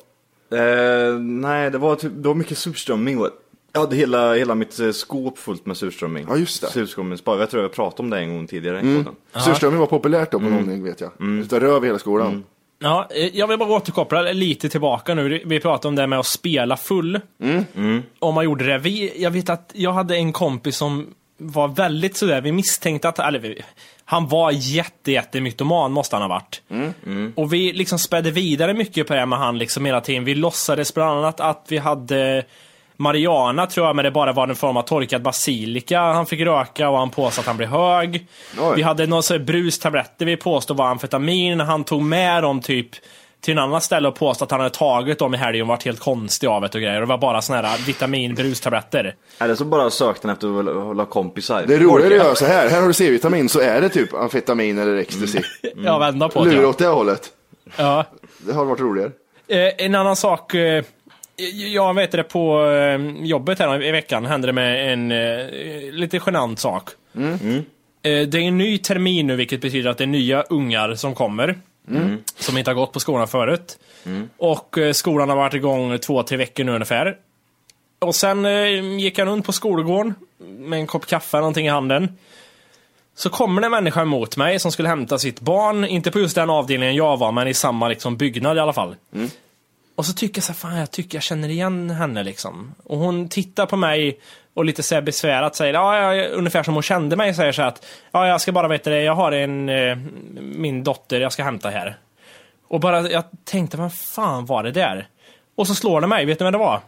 [0.53, 3.20] Eh, nej, det var, typ, det var mycket surströmming.
[3.72, 6.27] Jag hade hela, hela mitt eh, skåp fullt med surströmming.
[6.29, 6.66] Ja, just det.
[6.70, 7.40] Surströmmingsspad.
[7.40, 9.05] Jag tror jag pratade om det en gång tidigare Mm.
[9.44, 11.11] Surströmming var populärt då på nollning vet jag.
[11.42, 12.44] Utav röv i hela skolan.
[12.79, 15.42] Ja, eh, jag vill bara återkoppla lite tillbaka nu.
[15.46, 17.20] Vi pratade om det med att spela full.
[18.18, 18.79] Om man gjorde det.
[18.79, 23.18] Vi, jag vet att jag hade en kompis som var väldigt sådär, vi misstänkte att,
[23.18, 23.62] eller vi-
[24.05, 26.62] han var jätte, jätte mytoman måste han ha varit.
[27.35, 30.25] Och vi liksom spädde vidare mycket på det med han liksom hela tiden.
[30.25, 32.44] Vi låtsades bland annat att vi hade
[32.96, 36.88] Mariana tror jag, men det bara var en form av torkad basilika han fick röka
[36.88, 38.27] och han påstod att han blev hög.
[38.61, 38.72] Oj.
[38.77, 41.61] Vi hade några brustabletter vi påstod var amfetamin.
[41.61, 42.88] Han tog med dem typ
[43.40, 45.85] till en annan ställe och påstod att han hade tagit dem i helgen och varit
[45.85, 46.94] helt konstig av det och grejer.
[46.94, 49.14] Och det var bara såna här vitaminbrustabletter.
[49.38, 51.64] Eller så bara sökte han efter att hålla kompisar.
[51.66, 52.68] Det är roligare att göra så här.
[52.68, 55.40] Här har du C-vitamin så är det typ amfetamin eller ecstasy.
[55.85, 56.51] Ja, vända på det.
[56.51, 57.29] Lura åt det hållet.
[57.77, 58.05] Ja.
[58.38, 59.11] Det har varit roligare.
[59.49, 60.55] Eh, en annan sak.
[60.55, 60.85] Eh,
[61.72, 66.20] jag vet det på eh, jobbet här i veckan hände det med en eh, lite
[66.27, 66.90] genant sak.
[67.16, 67.22] Eh,
[68.03, 71.59] det är en ny termin nu vilket betyder att det är nya ungar som kommer.
[72.38, 73.79] Som inte har gått på skolan förut.
[74.37, 77.16] Och eh, skolan har varit igång två, tre veckor nu ungefär.
[77.99, 80.14] Och sen eh, gick jag runt på skolgården
[80.59, 82.18] med en kopp kaffe eller någonting i handen.
[83.14, 86.35] Så kommer det en människa emot mig som skulle hämta sitt barn, inte på just
[86.35, 88.96] den avdelningen jag var, men i samma liksom, byggnad i alla fall.
[89.96, 92.74] Och så tycker jag så här, fan jag tycker jag känner igen henne liksom.
[92.85, 94.20] Och hon tittar på mig
[94.54, 97.62] och lite så här besvärat säger, ja, ja, ungefär som hon kände mig, säger så
[97.62, 99.98] här att, ja, jag ska bara veta det, jag har en, eh,
[100.40, 101.96] min dotter jag ska hämta här.
[102.68, 105.09] Och bara, jag tänkte, vad fan var det där?
[105.54, 106.80] Och så slår det mig, vet ni vad det var?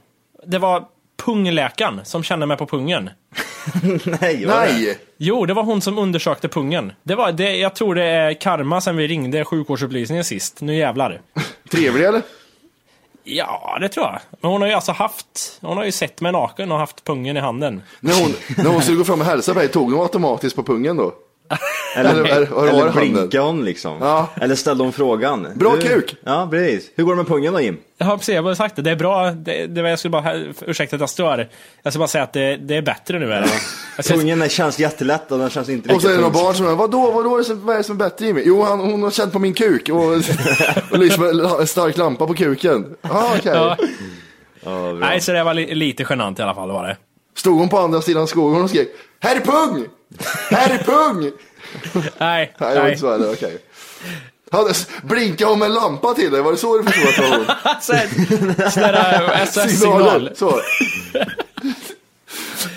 [0.46, 0.84] Det var
[1.24, 3.10] pungläkaren som kände mig på pungen.
[4.04, 4.44] Nej?
[4.46, 4.98] Nej!
[5.16, 6.92] Jo, det var hon som undersökte pungen.
[7.02, 10.60] Det var, det, jag tror det är karma sen vi ringde sjukvårdsupplysningen sist.
[10.60, 11.20] Nu jävlar.
[11.70, 12.22] Trevlig eller?
[13.30, 14.18] Ja, det tror jag.
[14.40, 17.36] Men hon har ju alltså haft, hon har ju sett mig naken och haft pungen
[17.36, 17.82] i handen.
[18.00, 20.62] När hon, när hon skulle gå fram och hälsa på dig, tog hon automatiskt på
[20.62, 21.12] pungen då?
[21.96, 23.96] Eller, Eller- eller, eller- blinkade hon liksom.
[24.00, 24.28] Ja.
[24.40, 25.46] Eller ställde hon frågan.
[25.54, 26.16] Bra Du- kuk.
[26.24, 26.90] Ja, precis.
[26.96, 27.76] Hur går det med pungen då Jim?
[27.98, 29.30] Jag har precis jag har sagt det, det är bra.
[29.30, 30.34] Det, det, var- jag skulle bara,
[30.66, 31.48] ursäkta att jag stör.
[31.82, 33.44] Jag ska bara säga att det, det är bättre nu.
[33.98, 36.66] Ska, Pungen känns jättelätt och den känns inte Och så är det några barn som
[36.68, 38.42] är, vadå, vadå är det som, vad är det som är bättre Jimmy?
[38.44, 39.98] Jo, han, hon har känt på min kuk och,
[40.92, 42.96] och lyser med en stark lampa på kuken.
[43.02, 43.52] Ah, okej.
[43.54, 43.76] ja.
[44.64, 44.92] Ja, bra.
[44.92, 46.96] Nej, så det var li, lite genant i alla fall var det.
[47.38, 48.88] Stod hon på andra sidan skogen och skrek,
[49.20, 49.86] här är pung!
[50.50, 51.22] Här är pung!
[51.22, 51.32] Nej,
[52.18, 52.88] Nej, det var nej.
[52.88, 53.58] inte så här, okej.
[54.52, 56.42] Hade- Blinkade hon med en lampa till dig?
[56.42, 57.80] Var det så du förstod att det var hon?
[57.80, 60.30] Sen- Sån där SOS-signal.
[60.34, 60.50] Så.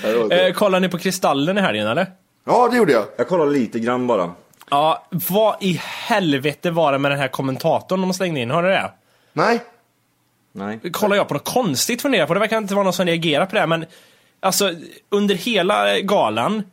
[0.03, 2.07] Nej, det var inte- Eh, kollar ni på Kristallen i helgen eller?
[2.45, 3.05] Ja, det gjorde jag.
[3.17, 4.31] Jag kollar lite grann bara.
[4.69, 8.51] Ja, vad i helvete var det med den här kommentatorn de slängde in?
[8.51, 8.91] Har du det?
[9.33, 9.59] Nej.
[10.53, 10.79] Nej.
[10.91, 12.33] kollar jag på något konstigt funderar på.
[12.33, 13.67] Det verkar inte vara någon som reagerar på det.
[13.67, 13.85] Men
[14.41, 14.71] alltså
[15.09, 16.63] under hela galan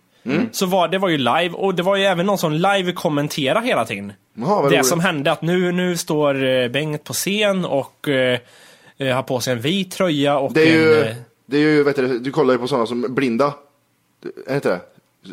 [0.52, 3.66] så var det var ju live och det var ju även någon som live kommenterade
[3.66, 4.12] hela tiden.
[4.34, 4.86] Vad det roligt.
[4.86, 8.38] som hände att nu, nu står eh, Bengt på scen och eh,
[8.98, 11.08] eh, har på sig en vit tröja och Det är ju, en...
[11.08, 11.14] eh,
[11.46, 13.44] det är ju vet du, du kollar ju på sådana som blinda.
[13.46, 14.80] Är det inte det?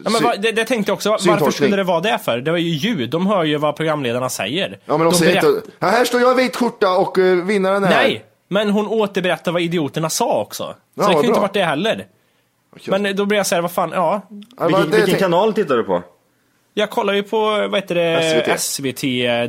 [0.03, 1.09] Ja, men va, det, det tänkte jag också.
[1.09, 2.37] Varför skulle det vara det för?
[2.37, 3.09] Det var ju ljud.
[3.09, 4.79] De hör ju vad programledarna säger.
[4.85, 7.83] Ja, men de, säger berätt- inte, här står jag i vit skjorta och uh, vinnaren
[7.83, 8.03] är här.
[8.03, 8.25] Nej!
[8.47, 10.63] Men hon återberättar vad idioterna sa också.
[10.63, 12.05] Så Ja, det kan ju inte varit det heller.
[12.85, 14.21] Men då blir jag såhär, vad fan, ja.
[14.57, 16.03] Ja, Vilken, det- vilken kanal tittar du på?
[16.73, 18.59] Jag kollar ju på, vad heter det, SVT.
[18.59, 19.01] SVT,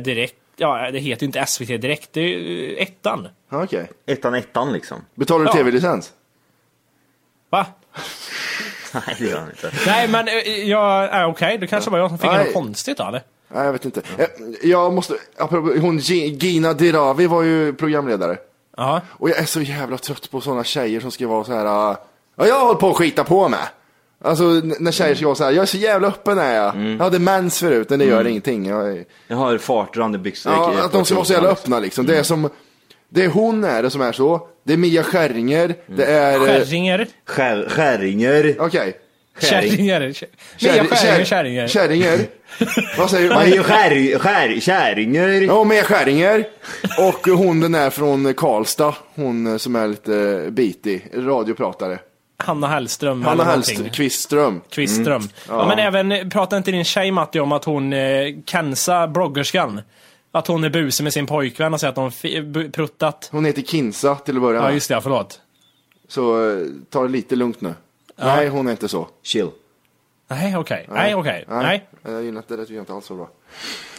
[0.03, 0.35] Direkt.
[0.57, 3.27] Ja, det heter ju inte SVT Direkt, det är ju eh, ettan.
[3.49, 3.89] Ja, Okej.
[4.05, 4.97] Ettan, ettan liksom.
[5.15, 5.53] Betalar du Ja.
[5.53, 6.13] tv-licens?
[7.49, 7.65] Va?
[8.93, 9.71] Nej, det gör han inte.
[9.85, 10.33] Nej, men eh,
[10.69, 12.45] ja, äh, okej, det kanske var jag som fick Nej.
[12.45, 13.21] något konstigt då, eller?
[13.47, 14.01] Nej, jag vet inte.
[14.17, 14.27] Jag,
[14.63, 15.13] jag måste,
[15.81, 18.37] hon Gi- Gina Dirawi var ju programledare.
[18.77, 19.01] Ja.
[19.09, 21.95] Och jag är så jävla trött på sådana tjejer som ska vara så här.
[22.37, 23.59] Ja, jag håller på att skita på med.
[24.23, 24.43] Alltså
[24.79, 26.75] när tjejer ska vara så här, jag är så jävla öppen är jag.
[26.77, 28.27] Jag hade mens förut, men det gör Mm.
[28.27, 28.65] ingenting.
[28.65, 29.05] Jag är...
[29.27, 30.51] Jag har fartrande byxor.
[30.53, 32.05] Ja, att de ska vara så jävla öppna liksom.
[32.05, 32.49] Det är som,
[33.09, 34.47] det är hon är det som är så.
[34.63, 36.33] Det är Mia Skäringer, det är...
[36.33, 37.07] eh, Skärringer.
[37.25, 38.55] Skär, skäringer.
[38.59, 38.97] Okej.
[39.39, 39.99] Kärringar.
[39.99, 40.15] Mia
[40.59, 41.67] Skäringer, kär- kärringar.
[41.67, 42.19] Kärringer.
[42.97, 43.55] Vad säger du?
[43.55, 45.27] Ju skär, skär, kärringar.
[45.29, 46.47] Ja, Mia Skäringer.
[46.99, 48.95] Och hon den är från Karlstad.
[49.15, 51.99] Hon som är lite bitig, radiopratare.
[52.37, 53.21] Hanna Hellström.
[53.23, 53.43] Hanna.
[53.43, 54.61] Hellström, Kvistström.
[54.69, 55.15] Kvistström.
[55.21, 55.29] Mm.
[55.47, 55.67] Ja.
[55.67, 59.81] men även, pratar inte din tjej Matti om att hon, eh, Kensa, bloggerskan,
[60.31, 63.29] att hon är busig med sin pojkvän och säger att bu- pruttat?
[63.31, 64.73] Hon heter Kinsa till att börja Ja med.
[64.73, 65.41] just det, förlåt.
[66.07, 66.57] Så eh,
[66.89, 67.73] ta det lite lugnt nu.
[68.15, 69.07] Nej, hon är inte så.
[69.23, 69.49] Chill.
[70.29, 71.87] Nej okej, nej okej, nej.
[72.05, 73.29] Jag gillar inte det, tycker jag inte alls så bra.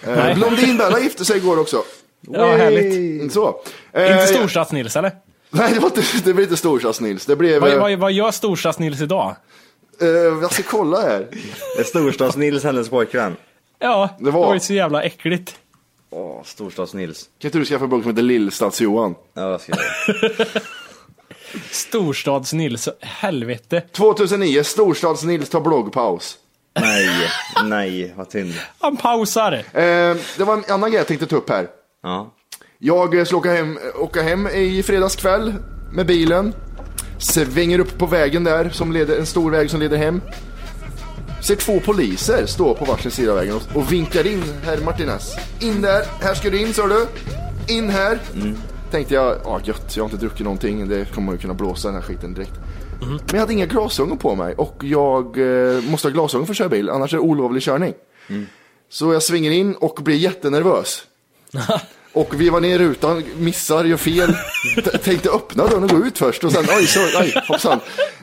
[0.06, 0.30] Nej.
[0.30, 1.82] Eh, Blondinbella gifte sig igår också.
[2.20, 3.22] Ja, härligt.
[3.22, 3.60] Inte så.
[3.92, 5.12] Eh, Inte Storstads-Nils eller?
[5.50, 7.26] Nej, det, var inte, det blev inte Storstads-Nils.
[7.26, 7.60] Det blev...
[7.60, 9.36] Vad, eh, vad, vad gör Storstads-Nils idag?
[10.00, 11.26] eh, jag ska kolla här.
[11.76, 13.36] Det är Storstads-Nils, hennes pojkvän.
[13.78, 15.54] Ja, Det det var- var ju så jävla äckligt.
[16.10, 17.24] Åh, Storstads-Nils.
[17.38, 19.14] Kan inte du skaffa en bok som heter Lillstads-Johan?
[19.34, 20.44] Ja, jag ska göra.
[21.70, 23.82] Storstads-Nils, helvete.
[23.92, 26.36] 2009, Storstads-Nils tar bloggpaus.
[26.80, 27.08] Nej,
[27.64, 28.54] nej, vad synd.
[28.78, 29.52] Han pausar.
[29.52, 29.62] Eh,
[30.36, 31.68] det var en annan grej jag tänkte ta upp här.
[32.02, 32.34] Ja.
[32.80, 35.54] Jag eh, skulle åka hem, åka hem i fredags kväll
[35.92, 36.54] med bilen.
[37.18, 40.20] Svänger upp på vägen där, som leder, en stor väg som leder hem.
[41.42, 45.34] Ser två poliser stå på varsin sida av vägen och, och vinkar in herr Martinez.
[45.60, 47.06] In där, här ska du in sa du.
[47.68, 48.18] In här.
[48.90, 50.88] Tänkte jag, ja gött, jag har inte druckit någonting.
[50.88, 52.54] Det kommer ju kunna blåsa den här skiten direkt.
[53.00, 56.58] Men jag hade inga glasögon på mig och jag eh, måste ha glasögon för att
[56.58, 57.94] köra bil, annars är det olovlig körning.
[58.88, 61.04] Så jag svänger in och blir jättenervös.
[62.18, 64.36] Och vi var ner rutan, missar, gör fel.
[65.04, 67.80] Tänkte öppna dörren och gå ut först och sen, oj, så, oj, hoppsan.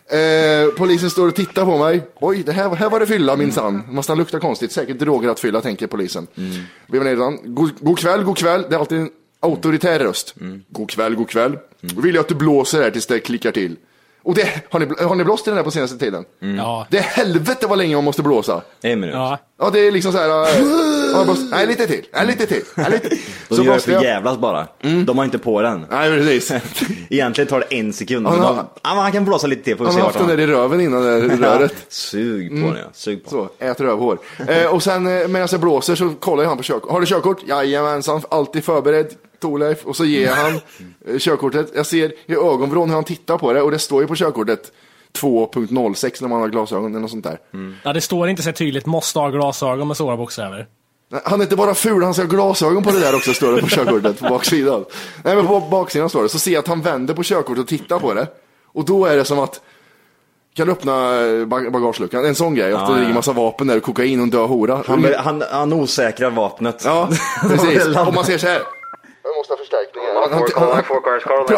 [0.08, 2.02] Eh, polisen står och tittar på mig.
[2.20, 3.84] Oj, det här, här var det fylla minsann.
[3.90, 6.28] Måste han lukta konstigt, säkert droger att fylla, tänker polisen.
[6.88, 8.66] Vi var ner rutan, god, god kväll, god kväll.
[8.70, 10.36] Det är alltid en auktoritär röst.
[10.70, 11.58] God kväll, god kväll.
[11.82, 13.76] Då vill jag att du blåser här tills det klickar till.
[14.26, 16.26] Och det, har ni, har ni blåst i den här på senaste tiden?
[16.58, 16.88] Ja.
[16.90, 18.62] Det är helvete vad länge man måste blåsa.
[18.82, 19.16] En minut.
[19.16, 19.38] Ja.
[19.60, 20.30] Ja, det är liksom så här.
[20.30, 22.06] äh, blåst- nej, lite till.
[22.14, 22.62] Nej, lite till.
[22.76, 23.10] Nej, lite.
[23.50, 24.04] De Så gör det för jag.
[24.04, 24.68] jävlas bara.
[25.06, 25.86] De har inte på den.
[25.90, 26.52] Nej, precis.
[27.10, 28.28] Egentligen tar det en sekund.
[28.28, 30.20] Han Men har- de, ja, han kan blåsa lite till, får Han se har haft
[30.20, 31.74] den där i röven innan det röret.
[31.90, 34.18] Sug på den ja, sug på Så, ät rövhår.
[34.48, 36.92] Eh, och sen eh, medan jag blåser så kollar jag han på körkort.
[36.92, 37.38] Har du körkort?
[37.48, 39.08] Jajamensan, alltid förberedd.
[39.46, 39.86] Torleif.
[39.86, 40.54] Och så ger han
[41.08, 41.72] eh, körkortet.
[41.76, 44.72] Jag ser i ögonvrån hur han tittar på det och det står ju på körkortet
[45.22, 47.40] 2.06 när man har glasögon eller något sånt där.
[47.84, 50.68] Ja, det står inte så tydligt, måste ha glasögon med stora bokstäver.
[51.24, 53.62] Han är inte bara ful, han ska ha glasögon på det där också, står det
[53.62, 54.86] på körkortet på baksidan.
[55.24, 56.30] Nej, men på baksidan står det.
[56.30, 58.28] Så ser jag att han vänder på körkortet och tittar på det.
[58.74, 59.62] Och då är det som att,
[60.56, 62.26] kan du öppna eh, bag- bagageluckan?
[62.26, 63.14] En sån grej, att det ligger ja.
[63.14, 64.84] massa vapen där, kokain och en död hora.
[64.88, 66.82] Han, han, han osäkrar vapnet.
[66.86, 67.10] Ja,
[67.42, 67.86] precis.
[67.86, 68.62] Och man ser så här.
[69.26, 70.14] Jag måste ha förstärkning här.
[70.14, 70.70] Han, han, han,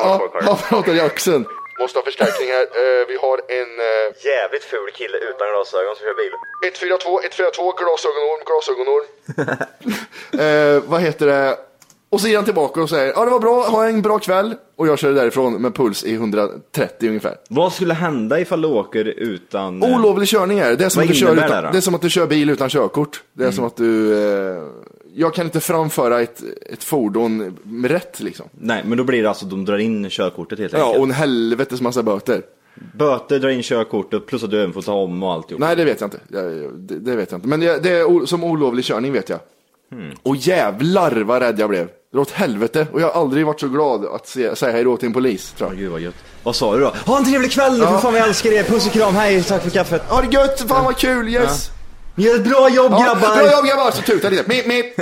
[0.05, 1.45] han, han pratar i axeln.
[1.79, 2.65] Måste ha förstärkning här.
[2.81, 3.71] Eh, vi har en...
[3.87, 6.33] Uh, Jävligt ful kille utan glasögon som kör bil.
[6.63, 9.05] 142, 142, glasögonorm, glasögonorm.
[10.43, 11.57] eh, vad heter det?
[12.09, 14.55] Och så ger han tillbaka och säger, ja det var bra, ha en bra kväll.
[14.75, 17.35] Och jag kör därifrån med puls i 130 ungefär.
[17.49, 19.83] Vad skulle hända ifall du åker utan...
[19.83, 20.85] Olovlig körning är det.
[20.85, 21.69] Är som, att du, kör utan, det då?
[21.71, 23.23] det är som att du kör bil utan körkort.
[23.33, 24.13] Det är som att du...
[24.13, 24.63] Eh,
[25.19, 28.45] jag kan inte framföra ett, ett fordon rätt liksom.
[28.51, 30.97] Nej, men då blir det alltså de drar in körkortet helt Ja, enkelt.
[30.99, 32.41] och en helvetes massa böter.
[32.93, 35.59] Böter, drar in körkortet plus att du även får ta om och alltihop.
[35.59, 36.19] Nej, det vet jag inte.
[36.27, 37.47] Det, det vet jag inte.
[37.47, 39.39] Men det, det är som olovlig körning vet jag.
[39.91, 40.11] Hmm.
[40.23, 41.87] Och jävlar vad rädd jag blev.
[42.11, 42.87] Det åt helvete.
[42.91, 45.51] Och jag har aldrig varit så glad att se, säga hej då till en polis,
[45.57, 45.77] tror jag.
[45.79, 46.15] Gud vad gött.
[46.43, 46.93] Vad sa du då?
[47.05, 48.63] Ha en trevlig kväll nu, för fan jag älskar er.
[48.63, 50.01] Puss och kram, hej, tack för kaffet.
[50.09, 51.71] Ha det gött, fan vad kul, yes!
[52.17, 53.35] Gör ett bra jobb Ja, grabbar!
[53.37, 53.91] bra jobb grabbar!
[53.91, 54.43] Så tutar lite.
[54.49, 54.95] Mip, mip.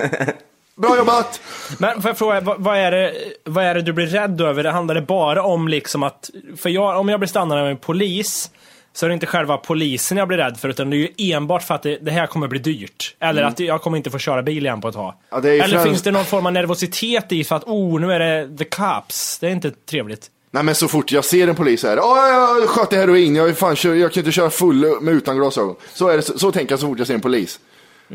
[0.75, 1.41] Bra jobbat!
[1.79, 4.63] Men får jag fråga, vad, vad, är det, vad är det du blir rädd över?
[4.63, 7.77] Det handlar det bara om liksom att, för jag, om jag blir stannad av en
[7.77, 8.51] polis,
[8.93, 11.63] så är det inte själva polisen jag blir rädd för, utan det är ju enbart
[11.63, 13.15] för att det, det här kommer bli dyrt.
[13.19, 15.13] Eller att jag kommer inte få köra bil igen på ett tag.
[15.31, 15.45] Mm.
[15.45, 18.19] Ja, Eller främst- finns det någon form av nervositet i för att, oh, nu är
[18.19, 19.39] det the cops.
[19.39, 20.27] Det är inte trevligt.
[20.55, 22.27] Nej men så fort jag ser en polis här, ja
[22.59, 25.75] jag sköt heroin, jag, fan, kör, jag kan inte köra full med utan glasögon.
[25.93, 27.59] Så, är det, så, så tänker jag så fort jag ser en polis.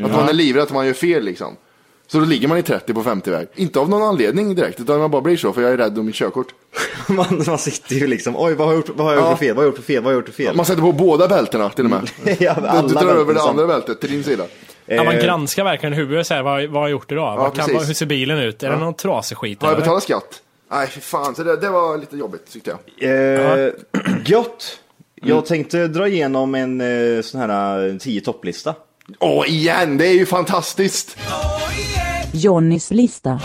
[0.04, 1.56] Att man är livrädd att man gör fel liksom.
[2.06, 3.48] Så då ligger man i 30 på 50-väg.
[3.54, 6.06] Inte av någon anledning direkt, utan man bara blir så för jag är rädd om
[6.06, 6.46] mitt körkort.
[7.08, 9.36] man, man sitter ju liksom, oj vad har jag gjort, vad har jag gjort Ja.
[9.36, 10.56] för fel, vad har jag gjort för fel, vad har jag gjort för fel?
[10.56, 12.10] Man sätter på båda bältena till och med.
[12.40, 14.44] Ja, du, alla du drar bälten över det som- andra bältet till din sida.
[14.86, 17.36] Ja, man Eh, granskar verkligen huvudet så här, vad, vad har jag gjort idag?
[17.36, 18.62] vad kan, vad, hur ser bilen ut?
[18.62, 19.62] Är det någon trasig skit?
[19.62, 20.42] Har jag betalat skatt?
[20.70, 23.10] Nej fy fan, så det, det var lite jobbigt tyckte jag.
[23.10, 23.72] Eh,
[24.24, 24.78] gött.
[25.22, 28.74] Jag tänkte dra igenom en eh, sån här eh, tio topplista.
[29.18, 29.96] Åh, igen!
[29.98, 31.16] Det är ju fantastiskt!
[32.32, 33.40] Johnnys lista.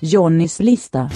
[0.00, 1.10] Johnnys lista.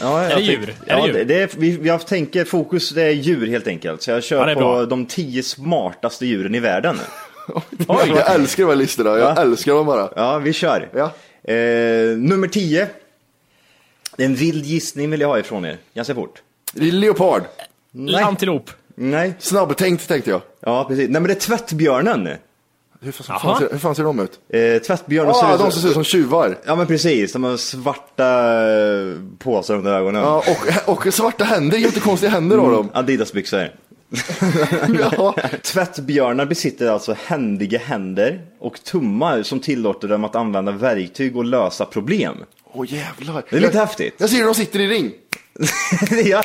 [0.00, 0.60] Ja, Är det tänk- djur?
[0.62, 1.12] Är det ja, djur?
[1.14, 4.02] det, det är, vi, vi har tänker fokus det är djur helt enkelt.
[4.02, 4.86] Så jag kör Ja, det är på bra.
[4.86, 6.98] de tio smartaste djuren i världen.
[7.88, 9.42] Jag älskar de här listorna, jag Ja.
[9.42, 10.08] älskar dem bara.
[10.16, 10.88] Ja, vi kör.
[10.94, 11.04] Ja.
[11.52, 12.88] Eh, nummer tio.
[14.16, 15.76] Det är en vild gissning vill jag ha ifrån er.
[15.94, 16.42] Ganska fort.
[16.74, 17.42] Leopard.
[17.90, 18.22] Nej.
[18.22, 18.70] Antilop.
[18.94, 19.34] Nej.
[19.38, 20.40] Snabbtänkt tänkte jag.
[20.60, 21.08] Ja, precis.
[21.10, 22.28] Nej, men det är tvättbjörnen.
[23.00, 24.38] Hur fan, fan, ser, hur fan ser de ut?
[24.48, 26.58] Eh, tvättbjörnen Ja, ut de som ser ut som tjuvar.
[26.66, 27.32] Ja, men precis.
[27.32, 28.28] De har svarta
[28.70, 30.22] eh, påsar under ögonen.
[30.22, 30.42] Ja,
[30.86, 32.90] och, och svarta händer, jättekonstiga händer har de.
[32.94, 33.70] Adidasbyxor.
[35.00, 35.34] Ja.
[35.62, 41.84] Tvättbjörnar besitter alltså händiga händer och tummar som tillåter dem att använda verktyg och lösa
[41.84, 42.36] problem.
[42.72, 43.42] Åh jävlar.
[43.50, 44.14] Det är lite jag, häftigt.
[44.18, 45.12] Jag ser hur de sitter i ring.
[46.24, 46.42] ja.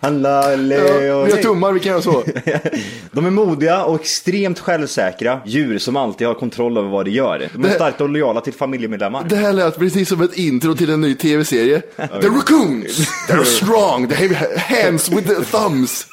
[0.00, 1.24] Handla, Ja, Leo.
[1.24, 2.24] vi har tummar, vi kan göra så.
[3.12, 7.48] De är modiga och extremt självsäkra djur som alltid har kontroll över vad de gör.
[7.54, 9.24] De är starkt och lojala till familjemedlemmar.
[9.28, 11.80] Det här lät precis som ett intro till en ny tv-serie.
[11.96, 16.06] The raccoons, they're strong, they have hands with the thumbs.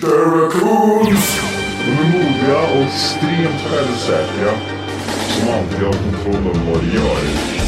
[0.00, 1.40] The raccoons.
[1.84, 4.52] De är modiga och extremt självsäkra.
[5.28, 7.61] Som alltid har kontroll över vad de gör.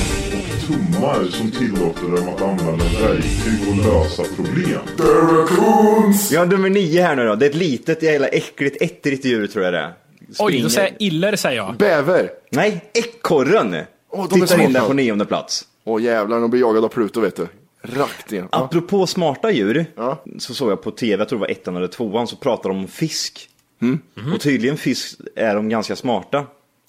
[0.67, 4.81] Tummar som tillåter dem att använda verktyg och lösa problem.
[4.97, 6.33] The raccoons.
[6.33, 7.35] Vi har nummer nio här nu då.
[7.35, 9.93] Det är ett litet jävla äckligt ettrigt djur tror jag det är.
[10.39, 11.77] Oj, då säger jag iller säger jag.
[11.77, 12.31] Bäver.
[12.51, 13.77] Nej, ekorren.
[14.11, 14.87] Åh, de är Tittar in där smarta.
[14.87, 15.65] på nionde plats.
[15.85, 17.47] Åh jävlar, de blir jagade av Pluto vet du.
[17.83, 18.49] Rakt igen.
[18.53, 18.65] Ja.
[18.65, 20.25] Apropå smarta djur, Ja.
[20.39, 22.79] så såg jag på tv, jag tror det var ettan eller tvåan, så pratade de
[22.81, 23.49] om fisk.
[23.83, 24.01] Mm.
[24.35, 26.45] Och tydligen fisk är de ganska smarta.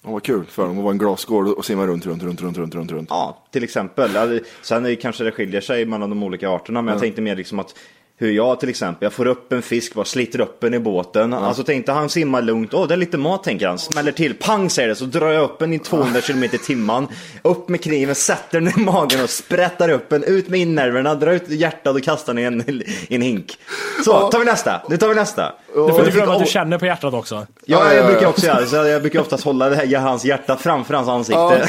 [0.06, 2.58] Åh, vad kul för dem att vara en glasskål och simma runt, runt, runt, runt,
[2.58, 3.08] runt, runt, runt.
[3.10, 4.10] Ja, till exempel.
[4.14, 7.22] Ja, Sen är det kanske det skiljer sig mellan de olika arterna, men jag tänkte
[7.22, 7.74] mer liksom att
[8.18, 11.32] hur jag till exempel, jag får upp en fisk, bara sliter upp den i båten.
[11.32, 13.78] Alltså tänkte han simmar lugnt, åh det är lite mat tänker han.
[13.78, 17.06] Smäller till, pang säger det, så drar jag upp den i 200 km i timmen.
[17.42, 21.32] Upp med kniven, sätter den i magen och sprättar upp den, ut med innerverna, drar
[21.32, 23.58] ut hjärtat och kastar den i en, i en hink.
[24.04, 24.82] Så, tar vi nästa.
[24.88, 25.54] Nu tar vi nästa.
[25.76, 27.34] Du får inte glömma att du känner på hjärtat också.
[27.34, 28.08] Ja, ja, jag ja.
[28.08, 28.66] brukar också göra.
[28.66, 31.42] Så jag brukar oftast hålla det här, hans hjärta framför hans ansikte.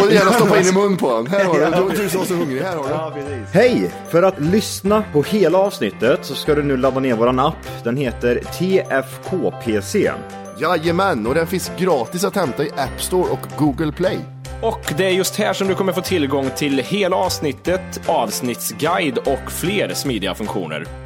[0.00, 1.26] Och gärna stoppa in i mun på honom.
[1.26, 3.22] Här har du, du, som är så hungrig, här har du.
[3.52, 3.90] Hej!
[4.08, 7.84] För att lyssna på hela avsnittet så ska du nu ladda ner våran app.
[7.84, 10.10] Den heter TFKPC.
[10.60, 14.18] Jajamän, och den finns gratis att hämta i App Store och Google Play.
[14.62, 19.52] Och det är just här som du kommer få tillgång till hela avsnittet, avsnittsguide och
[19.52, 21.05] fler smidiga funktioner.